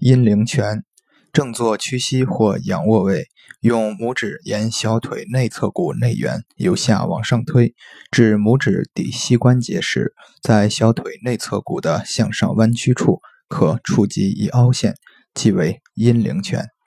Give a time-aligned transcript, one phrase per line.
[0.00, 0.82] 阴陵泉
[1.30, 3.26] 正坐屈膝或仰卧位
[3.60, 7.74] 用拇指沿小腿内侧骨内缘由下往上推
[8.10, 14.94] 至拇指底膝关节时在小腿内侧骨的向上弯曲处可触及一凹陷
[15.34, 16.79] 即为阴陵泉。